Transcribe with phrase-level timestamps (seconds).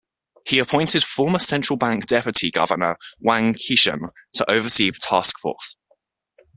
[0.47, 5.75] He appointed former central bank deputy governor Wang Qishan to oversee the task force.